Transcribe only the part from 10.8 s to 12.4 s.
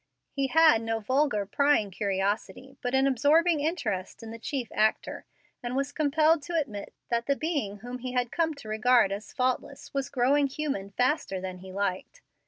faster than he liked.